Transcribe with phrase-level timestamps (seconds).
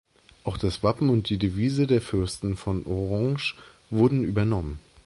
[0.45, 3.53] Auch das Wappen und die Devise der Fürsten von Orange
[3.91, 4.79] wurden übernommen.